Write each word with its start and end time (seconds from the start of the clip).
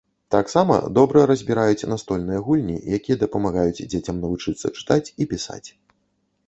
Таксама 0.35 0.77
добра 0.97 1.25
разбіраюць 1.31 1.87
настольныя 1.93 2.39
гульні, 2.47 2.77
якія 2.99 3.19
дапамагаюць 3.25 3.85
дзецям 3.93 4.15
навучыцца 4.27 4.67
чытаць 4.77 5.05
і 5.05 5.23
пісаць. 5.35 5.65